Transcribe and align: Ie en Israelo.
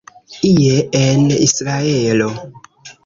Ie 0.51 0.75
en 1.03 1.21
Israelo. 1.47 2.29